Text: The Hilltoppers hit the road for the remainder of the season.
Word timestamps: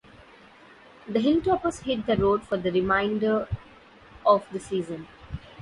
The 1.07 1.19
Hilltoppers 1.19 1.83
hit 1.83 2.07
the 2.07 2.17
road 2.17 2.41
for 2.47 2.57
the 2.57 2.71
remainder 2.71 3.47
of 4.25 4.43
the 4.51 4.59
season. 4.59 5.07